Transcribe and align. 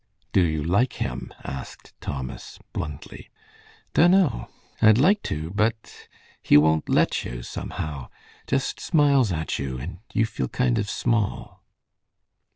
"Do 0.33 0.41
you 0.41 0.63
like 0.63 0.93
him?" 0.93 1.31
asked 1.43 1.93
Thomas, 2.01 2.57
bluntly. 2.73 3.29
"Dunno. 3.93 4.49
I'd 4.81 4.97
like 4.97 5.21
to, 5.29 5.51
but 5.51 6.07
he 6.41 6.57
won't 6.57 6.89
let 6.89 7.23
you, 7.23 7.43
somehow. 7.43 8.09
Just 8.47 8.79
smiles 8.79 9.31
at 9.31 9.59
you, 9.59 9.77
and 9.77 9.99
you 10.11 10.25
feel 10.25 10.47
kind 10.47 10.79
of 10.79 10.89
small." 10.89 11.61